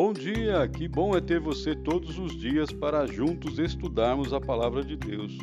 Bom 0.00 0.12
dia, 0.12 0.68
que 0.68 0.86
bom 0.86 1.16
é 1.16 1.20
ter 1.20 1.40
você 1.40 1.74
todos 1.74 2.20
os 2.20 2.38
dias 2.38 2.70
para 2.70 3.04
juntos 3.04 3.58
estudarmos 3.58 4.32
a 4.32 4.40
palavra 4.40 4.84
de 4.84 4.94
Deus. 4.94 5.36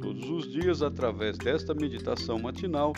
Todos 0.00 0.28
os 0.28 0.50
dias, 0.50 0.82
através 0.82 1.38
desta 1.38 1.72
meditação 1.72 2.36
matinal, 2.36 2.92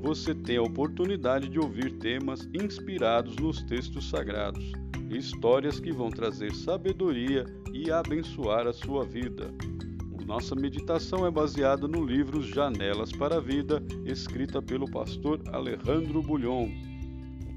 você 0.00 0.32
tem 0.32 0.58
a 0.58 0.62
oportunidade 0.62 1.48
de 1.48 1.58
ouvir 1.58 1.98
temas 1.98 2.48
inspirados 2.54 3.34
nos 3.34 3.64
textos 3.64 4.08
sagrados, 4.08 4.70
histórias 5.10 5.80
que 5.80 5.90
vão 5.90 6.08
trazer 6.08 6.54
sabedoria 6.54 7.44
e 7.72 7.90
abençoar 7.90 8.68
a 8.68 8.72
sua 8.72 9.04
vida. 9.04 9.52
Nossa 10.24 10.54
meditação 10.54 11.26
é 11.26 11.32
baseada 11.32 11.88
no 11.88 12.06
livro 12.06 12.40
Janelas 12.40 13.10
para 13.10 13.38
a 13.38 13.40
Vida, 13.40 13.82
escrita 14.06 14.62
pelo 14.62 14.88
pastor 14.88 15.40
Alejandro 15.52 16.22
Bulhon. 16.22 16.93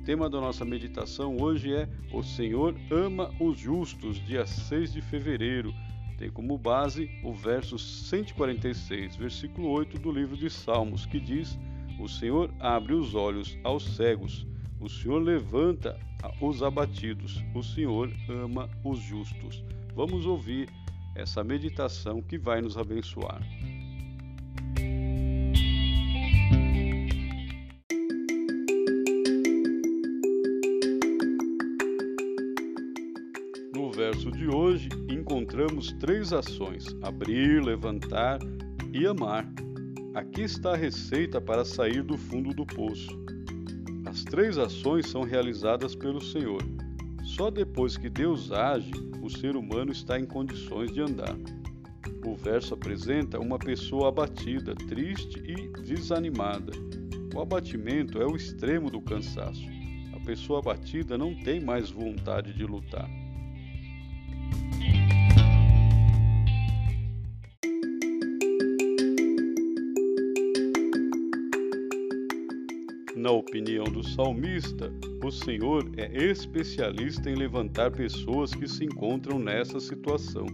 Tema 0.07 0.29
da 0.29 0.39
nossa 0.39 0.63
meditação 0.63 1.35
hoje 1.35 1.75
é 1.75 1.85
O 2.13 2.23
Senhor 2.23 2.73
ama 2.89 3.29
os 3.41 3.59
justos, 3.59 4.25
dia 4.25 4.45
6 4.45 4.93
de 4.93 5.01
fevereiro. 5.01 5.73
Tem 6.17 6.31
como 6.31 6.57
base 6.57 7.11
o 7.25 7.33
verso 7.33 7.77
146, 7.77 9.17
versículo 9.17 9.67
8 9.67 9.99
do 9.99 10.09
livro 10.09 10.37
de 10.37 10.49
Salmos, 10.49 11.05
que 11.05 11.19
diz: 11.19 11.59
O 11.99 12.07
Senhor 12.07 12.49
abre 12.57 12.93
os 12.93 13.15
olhos 13.15 13.57
aos 13.65 13.83
cegos, 13.97 14.47
o 14.79 14.87
Senhor 14.87 15.21
levanta 15.21 15.99
os 16.39 16.63
abatidos, 16.63 17.43
o 17.53 17.61
Senhor 17.61 18.09
ama 18.29 18.69
os 18.85 18.99
justos. 18.99 19.61
Vamos 19.93 20.25
ouvir 20.25 20.69
essa 21.15 21.43
meditação 21.43 22.21
que 22.21 22.37
vai 22.37 22.61
nos 22.61 22.77
abençoar. 22.77 23.41
Verso 34.07 34.31
de 34.31 34.47
hoje, 34.47 34.87
encontramos 35.09 35.91
três 35.99 36.31
ações: 36.31 36.95
abrir, 37.01 37.61
levantar 37.61 38.39
e 38.93 39.05
amar. 39.05 39.45
Aqui 40.13 40.43
está 40.43 40.71
a 40.71 40.77
receita 40.77 41.41
para 41.41 41.65
sair 41.65 42.01
do 42.03 42.17
fundo 42.17 42.53
do 42.53 42.65
poço. 42.65 43.09
As 44.05 44.23
três 44.23 44.57
ações 44.57 45.09
são 45.09 45.23
realizadas 45.23 45.93
pelo 45.93 46.21
Senhor. 46.21 46.63
Só 47.21 47.51
depois 47.51 47.97
que 47.97 48.09
Deus 48.09 48.49
age, 48.49 48.91
o 49.21 49.29
ser 49.29 49.57
humano 49.57 49.91
está 49.91 50.17
em 50.17 50.25
condições 50.25 50.93
de 50.93 51.01
andar. 51.01 51.35
O 52.25 52.33
verso 52.33 52.75
apresenta 52.75 53.37
uma 53.37 53.59
pessoa 53.59 54.07
abatida, 54.07 54.73
triste 54.73 55.43
e 55.45 55.67
desanimada. 55.81 56.71
O 57.35 57.41
abatimento 57.41 58.21
é 58.21 58.25
o 58.25 58.37
extremo 58.37 58.89
do 58.89 59.01
cansaço. 59.01 59.67
A 60.15 60.19
pessoa 60.25 60.59
abatida 60.59 61.17
não 61.17 61.35
tem 61.35 61.59
mais 61.59 61.91
vontade 61.91 62.53
de 62.53 62.63
lutar. 62.63 63.26
Na 73.17 73.31
opinião 73.31 73.85
do 73.85 74.07
salmista, 74.07 74.93
o 75.25 75.31
Senhor 75.31 75.89
é 75.97 76.23
especialista 76.23 77.31
em 77.31 77.33
levantar 77.33 77.89
pessoas 77.89 78.53
que 78.53 78.67
se 78.67 78.85
encontram 78.85 79.39
nessa 79.39 79.79
situação. 79.79 80.45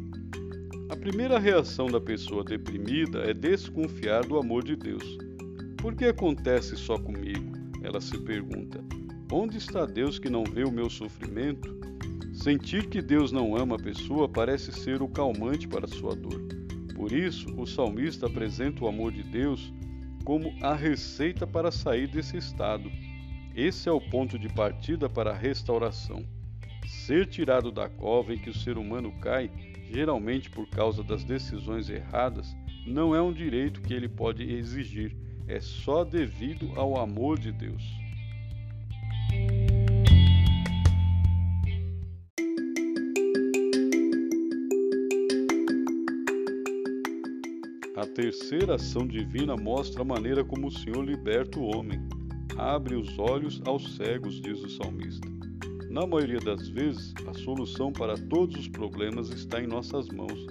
A 0.88 0.96
primeira 0.96 1.38
reação 1.38 1.88
da 1.88 2.00
pessoa 2.00 2.42
deprimida 2.42 3.20
é 3.30 3.34
desconfiar 3.34 4.26
do 4.26 4.38
amor 4.38 4.64
de 4.64 4.78
Deus. 4.78 5.18
Por 5.76 5.94
que 5.94 6.06
acontece 6.06 6.78
só 6.78 6.98
comigo? 6.98 7.52
Ela 7.84 8.00
se 8.00 8.18
pergunta. 8.20 8.82
Onde 9.30 9.58
está 9.58 9.86
Deus 9.86 10.18
que 10.18 10.30
não 10.30 10.46
vê 10.46 10.64
o 10.64 10.72
meu 10.72 10.90
sofrimento? 10.90 11.78
Sentir 12.34 12.88
que 12.88 13.02
Deus 13.02 13.34
não 13.34 13.58
ama 13.58 13.76
a 13.76 13.84
pessoa 13.84 14.30
parece 14.30 14.72
ser 14.72 15.02
o 15.02 15.10
calmante 15.10 15.68
para 15.68 15.86
sua 15.86 16.16
dor. 16.16 16.42
Por 16.96 17.12
isso, 17.12 17.54
o 17.58 17.68
salmista 17.68 18.28
apresenta 18.28 18.86
o 18.86 18.88
amor 18.88 19.12
de 19.12 19.22
Deus 19.22 19.74
como 20.24 20.54
a 20.62 20.74
receita 20.74 21.46
para 21.46 21.72
sair 21.72 22.08
desse 22.08 22.38
estado. 22.38 22.92
Esse 23.56 23.90
é 23.90 23.92
o 23.92 24.02
ponto 24.02 24.40
de 24.40 24.50
partida 24.50 25.10
para 25.10 25.32
a 25.32 25.38
restauração. 25.38 26.26
Ser 26.88 27.28
tirado 27.28 27.72
da 27.72 27.88
cova 27.90 28.34
em 28.34 28.38
que 28.38 28.50
o 28.50 28.54
ser 28.54 28.78
humano 28.78 29.12
cai, 29.20 29.52
geralmente 29.92 30.50
por 30.50 30.68
causa 30.70 31.04
das 31.04 31.24
decisões 31.24 31.90
erradas, 31.90 32.56
não 32.86 33.16
é 33.16 33.22
um 33.22 33.32
direito 33.32 33.82
que 33.82 33.94
ele 33.94 34.10
pode 34.10 34.44
exigir, 34.44 35.16
é 35.48 35.60
só 35.60 36.04
devido 36.04 36.72
ao 36.76 37.00
amor 37.00 37.40
de 37.40 37.52
Deus. 37.52 37.84
A 48.04 48.06
terceira 48.06 48.76
ação 48.76 49.08
divina 49.08 49.56
mostra 49.56 50.02
a 50.02 50.06
maneira 50.06 50.44
como 50.44 50.68
o 50.68 50.72
Senhor 50.72 51.06
liberta 51.06 51.58
o 51.58 51.74
homem. 51.74 52.02
Abre 52.58 52.96
os 52.96 53.18
olhos 53.18 53.62
aos 53.66 53.96
cegos, 53.96 54.42
diz 54.42 54.62
o 54.62 54.70
salmista. 54.70 55.26
Na 55.90 56.06
maioria 56.06 56.42
das 56.42 56.68
vezes, 56.68 57.14
a 57.26 57.34
solução 57.34 57.94
para 57.94 58.18
todos 58.18 58.60
os 58.60 58.68
problemas 58.68 59.30
está 59.30 59.62
em 59.62 59.68
nossas 59.68 60.10
mãos. 60.10 60.46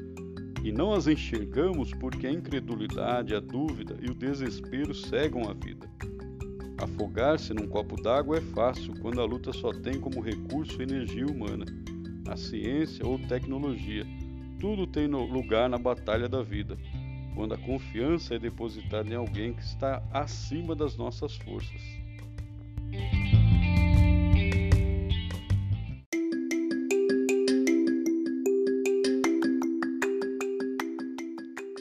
E 0.65 0.73
não 0.73 0.95
as 0.95 1.07
enxergamos 1.07 1.93
porque 1.93 2.27
a 2.27 2.33
incredulidade, 2.33 3.35
a 3.35 3.41
dúvida 3.41 3.99
e 4.01 4.11
o 4.11 4.15
desespero 4.15 4.95
cegam 4.95 5.43
a 5.43 5.53
vida. 5.53 5.87
Afogar-se 6.79 7.53
num 7.53 7.69
copo 7.69 8.01
d'água 8.01 8.39
é 8.39 8.41
fácil 8.41 8.95
quando 9.03 9.21
a 9.21 9.27
luta 9.27 9.53
só 9.53 9.75
tem 9.75 10.01
como 10.01 10.23
recurso 10.23 10.81
energia 10.81 11.27
humana, 11.27 11.67
a 12.27 12.35
ciência 12.35 13.07
ou 13.07 13.19
tecnologia. 13.19 14.07
Tudo 14.59 14.87
tem 14.87 15.07
lugar 15.07 15.69
na 15.69 15.77
batalha 15.77 16.31
da 16.31 16.43
vida 16.43 16.79
quando 17.35 17.55
a 17.55 17.59
confiança 17.59 18.35
é 18.35 18.39
depositada 18.39 19.09
em 19.09 19.15
alguém 19.15 19.53
que 19.55 19.63
está 19.63 20.03
acima 20.13 20.75
das 20.75 20.97
nossas 20.97 21.37
forças. 21.37 21.81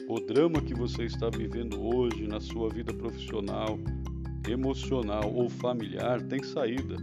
O 0.08 0.20
drama 0.26 0.60
que 0.60 0.74
você 0.74 1.04
está 1.04 1.28
vivendo 1.30 1.82
hoje 1.82 2.26
na 2.26 2.40
sua 2.40 2.68
vida 2.68 2.92
profissional, 2.92 3.78
emocional 4.48 5.32
ou 5.32 5.48
familiar 5.48 6.20
tem 6.22 6.42
saída. 6.42 6.96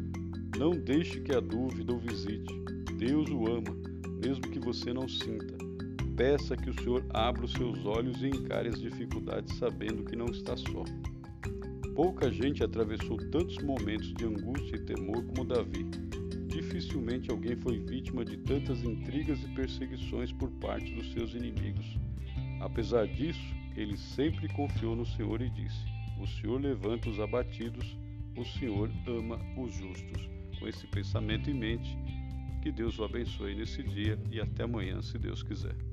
Não 0.57 0.71
deixe 0.71 1.21
que 1.21 1.33
a 1.33 1.39
dúvida 1.39 1.93
o 1.93 1.99
visite. 1.99 2.53
Deus 2.97 3.29
o 3.29 3.47
ama, 3.47 3.75
mesmo 4.23 4.41
que 4.41 4.59
você 4.59 4.91
não 4.93 5.07
sinta 5.07 5.58
peça 6.19 6.57
que 6.57 6.69
o 6.69 6.73
Senhor 6.73 7.05
abra 7.13 7.45
os 7.45 7.53
seus 7.53 7.85
olhos 7.85 8.21
e 8.21 8.27
encare 8.27 8.67
as 8.67 8.81
dificuldades 8.81 9.55
sabendo 9.55 10.03
que 10.03 10.17
não 10.17 10.25
está 10.25 10.57
só. 10.57 10.83
Pouca 11.95 12.29
gente 12.29 12.61
atravessou 12.61 13.15
tantos 13.31 13.57
momentos 13.59 14.13
de 14.15 14.25
angústia 14.25 14.75
e 14.75 14.83
temor 14.83 15.23
como 15.27 15.45
Davi. 15.45 15.85
Dificilmente 16.47 17.31
alguém 17.31 17.55
foi 17.55 17.79
vítima 17.79 18.25
de 18.25 18.35
tantas 18.35 18.83
intrigas 18.83 19.41
e 19.45 19.47
perseguições 19.55 20.33
por 20.33 20.51
parte 20.59 20.93
dos 20.93 21.09
seus 21.13 21.33
inimigos. 21.33 21.97
Apesar 22.59 23.07
disso, 23.07 23.55
ele 23.77 23.95
sempre 23.95 24.49
confiou 24.49 24.97
no 24.97 25.05
Senhor 25.05 25.41
e 25.41 25.49
disse: 25.49 25.85
O 26.21 26.27
Senhor 26.27 26.59
levanta 26.59 27.09
os 27.09 27.17
abatidos, 27.17 27.97
o 28.37 28.43
Senhor 28.43 28.91
ama 29.07 29.39
os 29.57 29.73
justos. 29.73 30.29
Com 30.59 30.67
esse 30.67 30.85
pensamento 30.87 31.49
em 31.49 31.53
mente, 31.53 31.97
que 32.61 32.73
Deus 32.73 32.99
o 32.99 33.05
abençoe 33.05 33.55
nesse 33.55 33.81
dia 33.81 34.19
e 34.29 34.41
até 34.41 34.63
amanhã, 34.63 35.01
se 35.01 35.17
Deus 35.17 35.41
quiser. 35.41 35.88